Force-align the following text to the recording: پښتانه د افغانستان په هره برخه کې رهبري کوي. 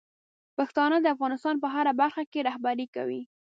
پښتانه 0.57 0.97
د 1.01 1.05
افغانستان 1.15 1.55
په 1.63 1.67
هره 1.75 1.91
برخه 2.01 2.23
کې 2.31 2.45
رهبري 2.49 2.87
کوي. 2.95 3.21